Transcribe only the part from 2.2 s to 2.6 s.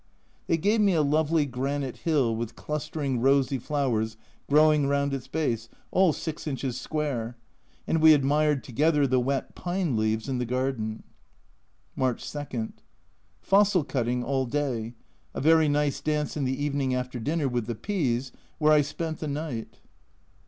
with